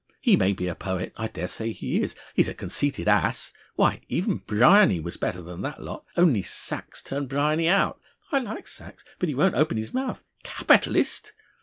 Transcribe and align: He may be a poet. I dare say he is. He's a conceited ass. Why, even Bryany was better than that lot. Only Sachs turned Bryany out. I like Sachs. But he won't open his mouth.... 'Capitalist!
He 0.19 0.35
may 0.35 0.51
be 0.51 0.67
a 0.67 0.73
poet. 0.73 1.13
I 1.15 1.27
dare 1.27 1.47
say 1.47 1.71
he 1.71 2.01
is. 2.01 2.15
He's 2.33 2.47
a 2.47 2.55
conceited 2.55 3.07
ass. 3.07 3.53
Why, 3.75 4.01
even 4.09 4.37
Bryany 4.37 4.99
was 4.99 5.15
better 5.15 5.43
than 5.43 5.61
that 5.61 5.79
lot. 5.83 6.05
Only 6.17 6.41
Sachs 6.41 7.03
turned 7.03 7.29
Bryany 7.29 7.67
out. 7.67 8.01
I 8.31 8.39
like 8.39 8.67
Sachs. 8.67 9.05
But 9.19 9.29
he 9.29 9.35
won't 9.35 9.53
open 9.53 9.77
his 9.77 9.93
mouth.... 9.93 10.23
'Capitalist! 10.43 11.33